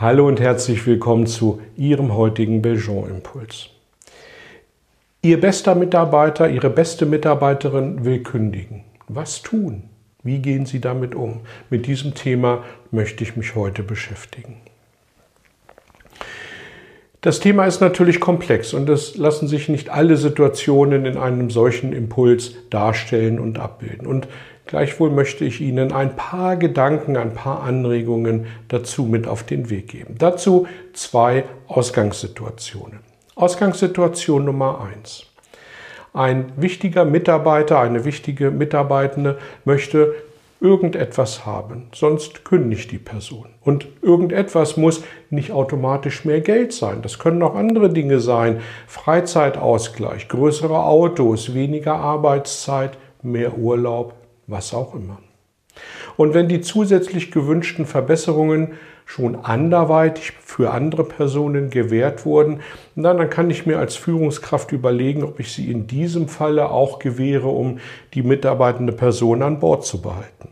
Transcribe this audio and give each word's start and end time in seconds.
Hallo 0.00 0.28
und 0.28 0.38
herzlich 0.38 0.86
willkommen 0.86 1.26
zu 1.26 1.60
Ihrem 1.76 2.14
heutigen 2.14 2.62
Belgian-Impuls. 2.62 3.70
Ihr 5.22 5.40
bester 5.40 5.74
Mitarbeiter, 5.74 6.48
Ihre 6.48 6.70
beste 6.70 7.04
Mitarbeiterin 7.04 8.04
will 8.04 8.22
kündigen. 8.22 8.84
Was 9.08 9.42
tun? 9.42 9.90
Wie 10.22 10.38
gehen 10.38 10.66
Sie 10.66 10.80
damit 10.80 11.16
um? 11.16 11.40
Mit 11.68 11.86
diesem 11.86 12.14
Thema 12.14 12.62
möchte 12.92 13.24
ich 13.24 13.36
mich 13.36 13.56
heute 13.56 13.82
beschäftigen. 13.82 14.58
Das 17.20 17.40
Thema 17.40 17.64
ist 17.64 17.80
natürlich 17.80 18.20
komplex 18.20 18.74
und 18.74 18.88
es 18.88 19.16
lassen 19.16 19.48
sich 19.48 19.68
nicht 19.68 19.90
alle 19.90 20.16
Situationen 20.16 21.06
in 21.06 21.16
einem 21.16 21.50
solchen 21.50 21.92
Impuls 21.92 22.54
darstellen 22.70 23.40
und 23.40 23.58
abbilden. 23.58 24.06
Und 24.06 24.28
Gleichwohl 24.68 25.08
möchte 25.10 25.46
ich 25.46 25.62
Ihnen 25.62 25.92
ein 25.92 26.14
paar 26.14 26.56
Gedanken, 26.56 27.16
ein 27.16 27.32
paar 27.32 27.62
Anregungen 27.62 28.46
dazu 28.68 29.04
mit 29.04 29.26
auf 29.26 29.42
den 29.42 29.70
Weg 29.70 29.88
geben. 29.88 30.16
Dazu 30.18 30.66
zwei 30.92 31.44
Ausgangssituationen. 31.68 32.98
Ausgangssituation 33.34 34.44
Nummer 34.44 34.86
eins. 34.92 35.24
Ein 36.12 36.52
wichtiger 36.56 37.06
Mitarbeiter, 37.06 37.80
eine 37.80 38.04
wichtige 38.04 38.50
Mitarbeitende 38.50 39.38
möchte 39.64 40.14
irgendetwas 40.60 41.46
haben, 41.46 41.88
sonst 41.94 42.44
kündigt 42.44 42.90
die 42.90 42.98
Person. 42.98 43.46
Und 43.62 43.86
irgendetwas 44.02 44.76
muss 44.76 45.02
nicht 45.30 45.50
automatisch 45.50 46.26
mehr 46.26 46.42
Geld 46.42 46.74
sein. 46.74 47.00
Das 47.00 47.18
können 47.18 47.42
auch 47.42 47.54
andere 47.54 47.88
Dinge 47.88 48.20
sein. 48.20 48.60
Freizeitausgleich, 48.86 50.28
größere 50.28 50.84
Autos, 50.84 51.54
weniger 51.54 51.94
Arbeitszeit, 51.94 52.98
mehr 53.22 53.56
Urlaub, 53.56 54.14
was 54.48 54.74
auch 54.74 54.94
immer. 54.94 55.18
Und 56.16 56.34
wenn 56.34 56.48
die 56.48 56.60
zusätzlich 56.60 57.30
gewünschten 57.30 57.86
Verbesserungen 57.86 58.72
schon 59.06 59.36
anderweitig 59.36 60.32
für 60.44 60.72
andere 60.72 61.04
Personen 61.04 61.70
gewährt 61.70 62.26
wurden, 62.26 62.60
dann 62.96 63.30
kann 63.30 63.48
ich 63.48 63.64
mir 63.64 63.78
als 63.78 63.96
Führungskraft 63.96 64.72
überlegen, 64.72 65.22
ob 65.22 65.40
ich 65.40 65.52
sie 65.52 65.70
in 65.70 65.86
diesem 65.86 66.28
Falle 66.28 66.70
auch 66.70 66.98
gewähre, 66.98 67.48
um 67.48 67.78
die 68.14 68.22
mitarbeitende 68.22 68.92
Person 68.92 69.42
an 69.42 69.60
Bord 69.60 69.86
zu 69.86 70.02
behalten. 70.02 70.48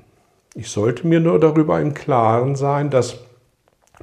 Ich 0.55 0.71
sollte 0.71 1.07
mir 1.07 1.21
nur 1.21 1.39
darüber 1.39 1.81
im 1.81 1.93
Klaren 1.93 2.57
sein, 2.57 2.89
dass 2.89 3.19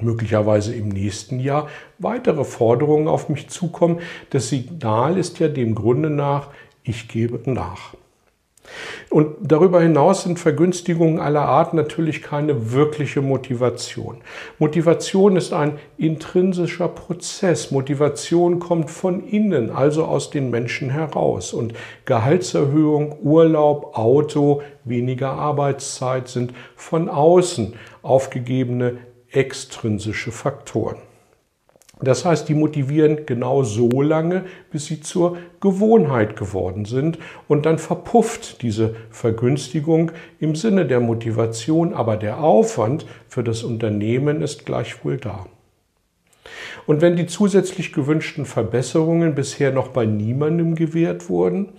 möglicherweise 0.00 0.74
im 0.74 0.88
nächsten 0.88 1.40
Jahr 1.40 1.68
weitere 1.98 2.44
Forderungen 2.44 3.08
auf 3.08 3.28
mich 3.28 3.48
zukommen. 3.48 4.00
Das 4.30 4.50
Signal 4.50 5.18
ist 5.18 5.38
ja 5.40 5.48
dem 5.48 5.74
Grunde 5.74 6.10
nach, 6.10 6.48
ich 6.82 7.08
gebe 7.08 7.40
nach. 7.50 7.94
Und 9.10 9.36
darüber 9.40 9.80
hinaus 9.80 10.22
sind 10.22 10.38
Vergünstigungen 10.38 11.20
aller 11.20 11.42
Art 11.42 11.74
natürlich 11.74 12.22
keine 12.22 12.72
wirkliche 12.72 13.20
Motivation. 13.20 14.18
Motivation 14.58 15.36
ist 15.36 15.52
ein 15.52 15.78
intrinsischer 15.98 16.88
Prozess. 16.88 17.70
Motivation 17.70 18.58
kommt 18.58 18.90
von 18.90 19.22
innen, 19.26 19.70
also 19.70 20.04
aus 20.04 20.30
den 20.30 20.50
Menschen 20.50 20.90
heraus. 20.90 21.52
Und 21.52 21.74
Gehaltserhöhung, 22.06 23.18
Urlaub, 23.22 23.96
Auto, 23.96 24.62
weniger 24.84 25.32
Arbeitszeit 25.32 26.28
sind 26.28 26.54
von 26.74 27.08
außen 27.08 27.74
aufgegebene 28.02 28.98
extrinsische 29.30 30.32
Faktoren. 30.32 30.98
Das 32.00 32.24
heißt, 32.24 32.48
die 32.48 32.54
motivieren 32.54 33.24
genau 33.24 33.62
so 33.62 34.02
lange, 34.02 34.44
bis 34.70 34.86
sie 34.86 35.00
zur 35.00 35.38
Gewohnheit 35.60 36.36
geworden 36.36 36.84
sind 36.84 37.18
und 37.48 37.66
dann 37.66 37.78
verpufft 37.78 38.62
diese 38.62 38.96
Vergünstigung 39.10 40.10
im 40.40 40.56
Sinne 40.56 40.86
der 40.86 41.00
Motivation, 41.00 41.94
aber 41.94 42.16
der 42.16 42.42
Aufwand 42.42 43.06
für 43.28 43.44
das 43.44 43.62
Unternehmen 43.62 44.42
ist 44.42 44.66
gleichwohl 44.66 45.18
da. 45.18 45.46
Und 46.86 47.00
wenn 47.00 47.16
die 47.16 47.26
zusätzlich 47.26 47.92
gewünschten 47.92 48.46
Verbesserungen 48.46 49.34
bisher 49.34 49.72
noch 49.72 49.88
bei 49.88 50.06
niemandem 50.06 50.74
gewährt 50.74 51.28
wurden, 51.28 51.70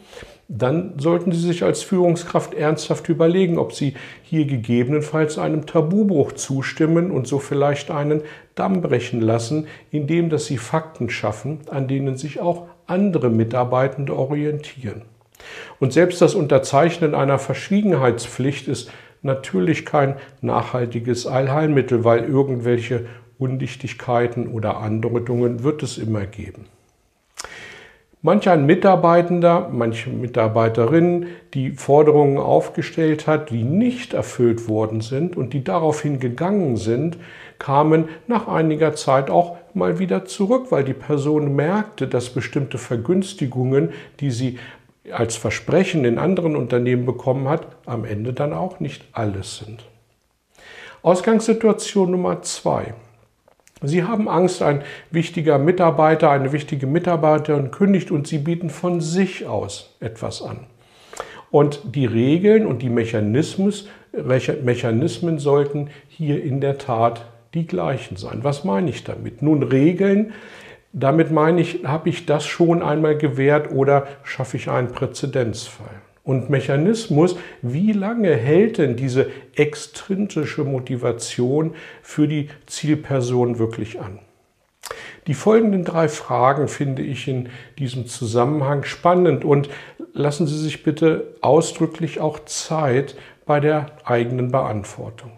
dann 0.47 0.93
sollten 0.99 1.31
Sie 1.31 1.39
sich 1.39 1.63
als 1.63 1.81
Führungskraft 1.81 2.53
ernsthaft 2.53 3.09
überlegen, 3.09 3.57
ob 3.57 3.73
Sie 3.73 3.95
hier 4.21 4.45
gegebenenfalls 4.45 5.39
einem 5.39 5.65
Tabubruch 5.65 6.33
zustimmen 6.33 7.09
und 7.09 7.27
so 7.27 7.39
vielleicht 7.39 7.89
einen 7.89 8.21
Damm 8.53 8.81
brechen 8.81 9.21
lassen, 9.21 9.67
indem 9.91 10.29
dass 10.29 10.45
Sie 10.45 10.57
Fakten 10.57 11.09
schaffen, 11.09 11.61
an 11.71 11.87
denen 11.87 12.15
sich 12.15 12.39
auch 12.39 12.67
andere 12.85 13.31
Mitarbeitende 13.31 14.15
orientieren. 14.15 15.01
Und 15.79 15.93
selbst 15.93 16.21
das 16.21 16.35
Unterzeichnen 16.35 17.15
einer 17.15 17.39
Verschwiegenheitspflicht 17.39 18.67
ist 18.67 18.91
natürlich 19.23 19.85
kein 19.85 20.15
nachhaltiges 20.41 21.25
Allheilmittel, 21.25 22.03
weil 22.03 22.23
irgendwelche 22.23 23.07
Undichtigkeiten 23.45 24.47
oder 24.47 24.77
Andeutungen 24.77 25.63
wird 25.63 25.83
es 25.83 25.99
immer 25.99 26.25
geben. 26.25 26.65
Manch 28.25 28.49
ein 28.49 28.65
Mitarbeitender, 28.65 29.69
manche 29.71 30.09
Mitarbeiterin, 30.09 31.27
die 31.53 31.73
Forderungen 31.73 32.39
aufgestellt 32.39 33.27
hat, 33.27 33.51
die 33.51 33.63
nicht 33.63 34.15
erfüllt 34.15 34.67
worden 34.67 35.01
sind 35.01 35.37
und 35.37 35.53
die 35.53 35.63
daraufhin 35.63 36.19
gegangen 36.19 36.75
sind, 36.75 37.17
kamen 37.59 38.09
nach 38.25 38.47
einiger 38.47 38.95
Zeit 38.95 39.29
auch 39.29 39.57
mal 39.75 39.99
wieder 39.99 40.25
zurück, 40.25 40.71
weil 40.71 40.83
die 40.83 40.95
Person 40.95 41.55
merkte, 41.55 42.07
dass 42.07 42.31
bestimmte 42.31 42.79
Vergünstigungen, 42.79 43.91
die 44.19 44.31
sie 44.31 44.57
als 45.11 45.35
Versprechen 45.35 46.03
in 46.03 46.17
anderen 46.17 46.55
Unternehmen 46.55 47.05
bekommen 47.05 47.47
hat, 47.47 47.67
am 47.85 48.05
Ende 48.05 48.33
dann 48.33 48.53
auch 48.53 48.79
nicht 48.79 49.03
alles 49.11 49.59
sind. 49.59 49.85
Ausgangssituation 51.03 52.09
Nummer 52.09 52.41
zwei. 52.41 52.95
Sie 53.81 54.03
haben 54.03 54.29
Angst, 54.29 54.61
ein 54.61 54.83
wichtiger 55.11 55.57
Mitarbeiter, 55.57 56.31
eine 56.31 56.53
wichtige 56.53 56.87
Mitarbeiterin 56.87 57.71
kündigt 57.71 58.09
und 58.09 58.25
Sie 58.25 58.37
bieten 58.37 58.69
von 58.69 59.01
sich 59.01 59.45
aus 59.45 59.95
etwas 59.99 60.41
an. 60.41 60.59
Und 61.51 61.81
die 61.95 62.05
Regeln 62.05 62.65
und 62.65 62.81
die 62.81 62.89
Mechanismen 62.89 63.79
sollten 65.39 65.89
hier 66.07 66.43
in 66.43 66.61
der 66.61 66.77
Tat 66.77 67.25
die 67.53 67.67
gleichen 67.67 68.17
sein. 68.17 68.39
Was 68.43 68.63
meine 68.63 68.89
ich 68.89 69.03
damit? 69.03 69.41
Nun, 69.41 69.63
Regeln, 69.63 70.33
damit 70.93 71.31
meine 71.31 71.61
ich, 71.61 71.85
habe 71.85 72.09
ich 72.09 72.25
das 72.25 72.45
schon 72.45 72.81
einmal 72.81 73.17
gewährt 73.17 73.71
oder 73.71 74.07
schaffe 74.23 74.57
ich 74.57 74.69
einen 74.69 74.91
Präzedenzfall? 74.91 76.01
Und 76.25 76.49
Mechanismus, 76.49 77.37
wie 77.61 77.93
lange 77.93 78.35
hält 78.35 78.79
denn 78.79 78.97
diese 78.97 79.29
extrinsische 79.55 80.65
Motivation 80.65 81.75
für 82.01 82.27
die 82.27 82.49
Zielperson 82.65 83.59
wirklich 83.59 84.01
an? 84.01 84.19
Die 85.27 85.33
folgenden 85.33 85.85
drei 85.85 86.07
Fragen 86.07 86.67
finde 86.67 87.01
ich 87.01 87.27
in 87.27 87.49
diesem 87.79 88.07
Zusammenhang 88.07 88.83
spannend 88.83 89.45
und 89.45 89.69
lassen 90.13 90.45
Sie 90.45 90.57
sich 90.57 90.83
bitte 90.83 91.35
ausdrücklich 91.41 92.19
auch 92.19 92.39
Zeit 92.45 93.15
bei 93.45 93.59
der 93.59 93.87
eigenen 94.03 94.51
Beantwortung. 94.51 95.31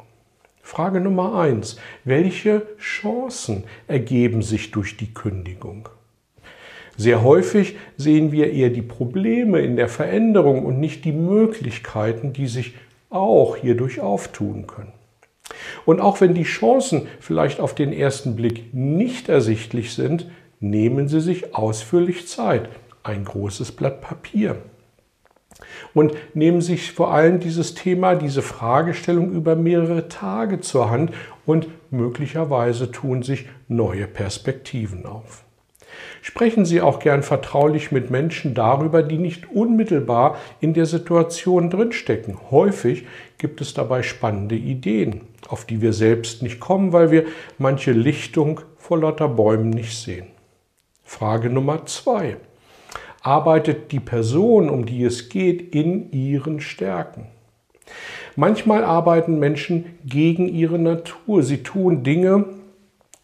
Frage 0.61 0.99
Nummer 0.99 1.39
eins. 1.39 1.77
Welche 2.03 2.67
Chancen 2.77 3.63
ergeben 3.87 4.41
sich 4.41 4.71
durch 4.71 4.97
die 4.97 5.13
Kündigung? 5.13 5.87
Sehr 6.97 7.23
häufig 7.23 7.75
sehen 7.95 8.31
wir 8.31 8.51
eher 8.51 8.71
die 8.71 8.81
Probleme 8.81 9.61
in 9.61 9.75
der 9.75 9.87
Veränderung 9.87 10.65
und 10.65 10.79
nicht 10.79 11.05
die 11.05 11.11
Möglichkeiten, 11.11 12.33
die 12.33 12.47
sich 12.47 12.73
auch 13.11 13.55
hierdurch 13.55 14.01
auftun 14.01 14.65
können. 14.65 14.91
Und 15.85 16.01
auch 16.01 16.21
wenn 16.21 16.33
die 16.33 16.43
Chancen 16.43 17.07
vielleicht 17.19 17.59
auf 17.59 17.75
den 17.75 17.93
ersten 17.93 18.35
Blick 18.35 18.73
nicht 18.73 19.29
ersichtlich 19.29 19.93
sind, 19.93 20.29
nehmen 20.59 21.07
Sie 21.07 21.21
sich 21.21 21.55
ausführlich 21.55 22.27
Zeit, 22.27 22.67
ein 23.03 23.23
großes 23.23 23.73
Blatt 23.73 24.01
Papier. 24.01 24.57
Und 25.93 26.13
nehmen 26.33 26.61
sich 26.61 26.91
vor 26.91 27.13
allem 27.13 27.39
dieses 27.39 27.75
Thema, 27.75 28.15
diese 28.15 28.41
Fragestellung 28.41 29.31
über 29.31 29.55
mehrere 29.55 30.07
Tage 30.07 30.61
zur 30.61 30.89
Hand 30.89 31.11
und 31.45 31.67
möglicherweise 31.91 32.91
tun 32.91 33.23
sich 33.23 33.45
neue 33.67 34.07
Perspektiven 34.07 35.05
auf. 35.05 35.46
Sprechen 36.21 36.65
Sie 36.65 36.81
auch 36.81 36.99
gern 36.99 37.23
vertraulich 37.23 37.91
mit 37.91 38.09
Menschen 38.09 38.53
darüber, 38.53 39.01
die 39.01 39.17
nicht 39.17 39.49
unmittelbar 39.51 40.37
in 40.59 40.73
der 40.73 40.85
Situation 40.85 41.69
drinstecken. 41.69 42.37
Häufig 42.51 43.05
gibt 43.37 43.61
es 43.61 43.73
dabei 43.73 44.03
spannende 44.03 44.55
Ideen, 44.55 45.21
auf 45.47 45.65
die 45.65 45.81
wir 45.81 45.93
selbst 45.93 46.43
nicht 46.43 46.59
kommen, 46.59 46.91
weil 46.91 47.11
wir 47.11 47.25
manche 47.57 47.91
Lichtung 47.91 48.59
vor 48.77 48.99
lauter 48.99 49.29
Bäumen 49.29 49.69
nicht 49.69 49.97
sehen. 49.97 50.27
Frage 51.03 51.49
Nummer 51.49 51.85
zwei. 51.85 52.37
Arbeitet 53.21 53.91
die 53.91 53.99
Person, 53.99 54.69
um 54.69 54.85
die 54.85 55.03
es 55.03 55.29
geht, 55.29 55.73
in 55.73 56.11
ihren 56.11 56.59
Stärken? 56.59 57.27
Manchmal 58.35 58.83
arbeiten 58.83 59.39
Menschen 59.39 59.97
gegen 60.05 60.49
ihre 60.49 60.77
Natur. 60.77 61.41
Sie 61.41 61.63
tun 61.63 62.03
Dinge, 62.03 62.45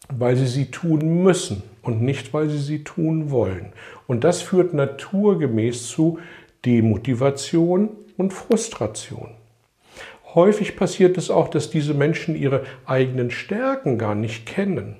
weil 0.08 0.36
sie 0.36 0.46
sie 0.46 0.70
tun 0.70 1.22
müssen 1.22 1.62
und 1.84 2.02
nicht, 2.02 2.34
weil 2.34 2.48
sie 2.48 2.58
sie 2.58 2.84
tun 2.84 3.30
wollen. 3.30 3.72
Und 4.06 4.24
das 4.24 4.42
führt 4.42 4.74
naturgemäß 4.74 5.88
zu 5.88 6.18
Demotivation 6.64 7.90
und 8.16 8.32
Frustration. 8.32 9.30
Häufig 10.34 10.76
passiert 10.76 11.16
es 11.16 11.30
auch, 11.30 11.48
dass 11.48 11.70
diese 11.70 11.94
Menschen 11.94 12.34
ihre 12.34 12.64
eigenen 12.86 13.30
Stärken 13.30 13.98
gar 13.98 14.14
nicht 14.14 14.46
kennen. 14.46 14.96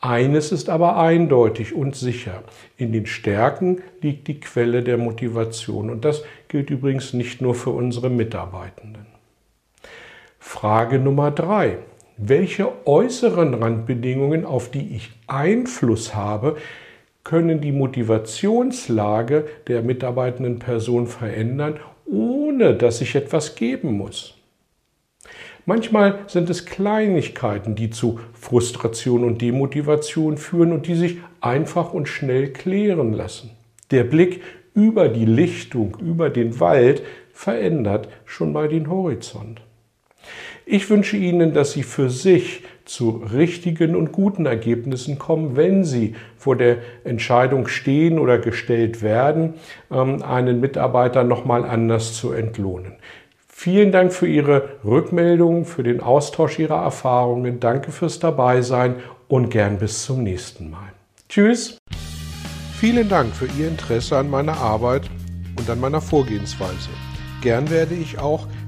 Eines 0.00 0.52
ist 0.52 0.68
aber 0.68 0.96
eindeutig 0.96 1.74
und 1.74 1.96
sicher. 1.96 2.44
In 2.76 2.92
den 2.92 3.06
Stärken 3.06 3.82
liegt 4.00 4.28
die 4.28 4.38
Quelle 4.38 4.82
der 4.82 4.96
Motivation. 4.96 5.90
Und 5.90 6.04
das 6.04 6.22
gilt 6.46 6.70
übrigens 6.70 7.12
nicht 7.12 7.40
nur 7.40 7.54
für 7.54 7.70
unsere 7.70 8.08
Mitarbeitenden. 8.08 9.06
Frage 10.38 11.00
Nummer 11.00 11.32
drei. 11.32 11.78
Welche 12.20 12.84
äußeren 12.84 13.54
Randbedingungen, 13.54 14.44
auf 14.44 14.72
die 14.72 14.96
ich 14.96 15.10
Einfluss 15.28 16.16
habe, 16.16 16.56
können 17.22 17.60
die 17.60 17.70
Motivationslage 17.70 19.46
der 19.68 19.82
mitarbeitenden 19.82 20.58
Person 20.58 21.06
verändern, 21.06 21.78
ohne 22.06 22.74
dass 22.74 23.00
ich 23.00 23.14
etwas 23.14 23.54
geben 23.54 23.92
muss? 23.92 24.34
Manchmal 25.64 26.18
sind 26.26 26.50
es 26.50 26.66
Kleinigkeiten, 26.66 27.76
die 27.76 27.90
zu 27.90 28.18
Frustration 28.32 29.22
und 29.22 29.40
Demotivation 29.40 30.38
führen 30.38 30.72
und 30.72 30.88
die 30.88 30.96
sich 30.96 31.18
einfach 31.40 31.92
und 31.92 32.08
schnell 32.08 32.52
klären 32.52 33.12
lassen. 33.12 33.50
Der 33.92 34.02
Blick 34.02 34.42
über 34.74 35.08
die 35.08 35.26
Lichtung, 35.26 35.96
über 36.00 36.30
den 36.30 36.58
Wald 36.58 37.02
verändert 37.32 38.08
schon 38.24 38.50
mal 38.50 38.66
den 38.68 38.90
Horizont. 38.90 39.60
Ich 40.66 40.88
wünsche 40.90 41.16
Ihnen, 41.16 41.54
dass 41.54 41.72
Sie 41.72 41.82
für 41.82 42.10
sich 42.10 42.62
zu 42.84 43.22
richtigen 43.32 43.94
und 43.94 44.12
guten 44.12 44.46
Ergebnissen 44.46 45.18
kommen, 45.18 45.56
wenn 45.56 45.84
Sie 45.84 46.14
vor 46.36 46.56
der 46.56 46.78
Entscheidung 47.04 47.68
stehen 47.68 48.18
oder 48.18 48.38
gestellt 48.38 49.02
werden, 49.02 49.54
ähm, 49.90 50.22
einen 50.22 50.60
Mitarbeiter 50.60 51.24
nochmal 51.24 51.64
anders 51.64 52.14
zu 52.14 52.32
entlohnen. 52.32 52.94
Vielen 53.48 53.92
Dank 53.92 54.12
für 54.12 54.28
Ihre 54.28 54.68
Rückmeldung, 54.84 55.64
für 55.64 55.82
den 55.82 56.00
Austausch 56.00 56.58
Ihrer 56.58 56.82
Erfahrungen. 56.82 57.60
Danke 57.60 57.90
fürs 57.90 58.20
Dabeisein 58.20 58.96
und 59.26 59.50
gern 59.50 59.78
bis 59.78 60.04
zum 60.04 60.22
nächsten 60.22 60.70
Mal. 60.70 60.92
Tschüss. 61.28 61.76
Vielen 62.78 63.08
Dank 63.08 63.34
für 63.34 63.46
Ihr 63.58 63.68
Interesse 63.68 64.16
an 64.16 64.30
meiner 64.30 64.56
Arbeit 64.56 65.10
und 65.58 65.68
an 65.68 65.80
meiner 65.80 66.00
Vorgehensweise. 66.00 66.90
Gern 67.42 67.68
werde 67.70 67.94
ich 67.94 68.18
auch 68.18 68.46